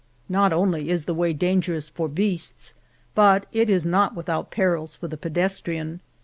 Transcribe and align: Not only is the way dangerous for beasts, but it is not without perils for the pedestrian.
Not 0.29 0.51
only 0.51 0.89
is 0.89 1.05
the 1.05 1.13
way 1.13 1.31
dangerous 1.31 1.87
for 1.87 2.07
beasts, 2.07 2.73
but 3.13 3.45
it 3.53 3.69
is 3.69 3.85
not 3.85 4.15
without 4.15 4.49
perils 4.49 4.95
for 4.95 5.07
the 5.07 5.15
pedestrian. 5.15 5.99